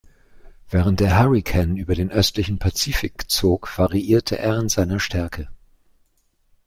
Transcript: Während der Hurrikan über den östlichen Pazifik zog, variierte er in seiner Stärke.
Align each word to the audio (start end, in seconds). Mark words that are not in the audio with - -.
Während 0.71 0.99
der 0.99 1.19
Hurrikan 1.23 1.77
über 1.77 1.93
den 1.93 2.09
östlichen 2.09 2.57
Pazifik 2.57 3.29
zog, 3.29 3.77
variierte 3.77 4.35
er 4.39 4.57
in 4.57 4.67
seiner 4.67 4.99
Stärke. 4.99 5.47